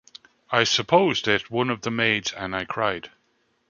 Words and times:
I 0.49 0.63
supposed 0.63 1.27
it 1.27 1.51
one 1.51 1.69
of 1.69 1.81
the 1.81 1.91
maids, 1.91 2.33
and 2.33 2.55
I 2.55 2.65
cried. 2.65 3.11